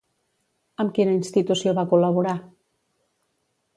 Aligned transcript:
Amb 0.83 0.95
quina 0.95 1.13
institució 1.17 1.75
va 1.81 1.85
col·laborar? 1.93 2.35